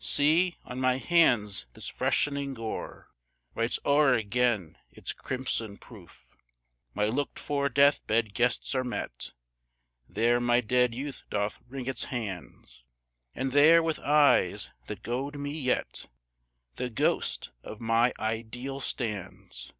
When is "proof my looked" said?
5.78-7.38